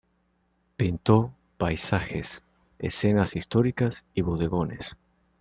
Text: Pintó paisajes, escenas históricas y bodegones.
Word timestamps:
Pintó 0.77 1.31
paisajes, 1.59 2.41
escenas 2.79 3.35
históricas 3.35 4.03
y 4.15 4.23
bodegones. 4.23 4.97